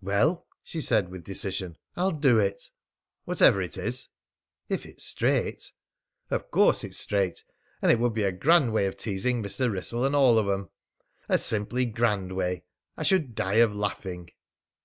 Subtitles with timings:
[0.00, 2.70] "Well," she said with decision, "I'll do it."
[3.24, 4.08] "Whatever it is?"
[4.68, 5.72] "If it's straight."
[6.30, 7.42] "Of course it's straight.
[7.82, 9.68] And it would be a grand way of teasing Mr.
[9.72, 10.68] Wrissell and all of 'em!
[11.28, 12.62] A simply grand way!
[12.96, 14.30] I should die of laughing."